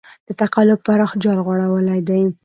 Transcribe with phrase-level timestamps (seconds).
[0.27, 2.21] د تقلب پراخ جال غوړولی دی.